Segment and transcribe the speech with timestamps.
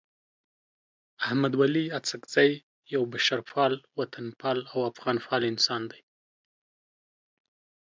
[1.25, 2.51] احمد ولي اڅکزی
[2.93, 6.01] یو بشرپال، وطنپال او افغانپال انسان دی.